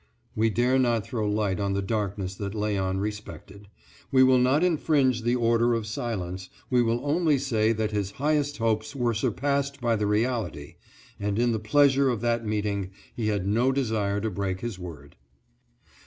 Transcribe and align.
We 0.35 0.49
dare 0.49 0.79
not 0.79 1.05
throw 1.05 1.29
light 1.29 1.59
on 1.59 1.73
the 1.73 1.81
darkness 1.83 2.33
that 2.33 2.53
Léon 2.55 2.99
respected. 2.99 3.67
We 4.11 4.23
will 4.23 4.39
not 4.39 4.63
infringe 4.63 5.21
the 5.21 5.35
order 5.35 5.75
of 5.75 5.85
silence; 5.85 6.49
we 6.71 6.81
will 6.81 7.01
only 7.05 7.37
say 7.37 7.71
that 7.73 7.91
his 7.91 8.13
highest 8.13 8.57
hopes 8.57 8.95
were 8.95 9.13
surpassed 9.13 9.79
by 9.79 9.95
the 9.95 10.07
reality, 10.07 10.77
and 11.19 11.37
in 11.37 11.51
the 11.51 11.59
pleasure 11.59 12.09
of 12.09 12.21
that 12.21 12.43
meeting 12.43 12.89
he 13.15 13.27
had 13.27 13.45
no 13.45 13.71
desire 13.71 14.19
to 14.21 14.31
break 14.31 14.61
his 14.61 14.79
word. 14.79 15.17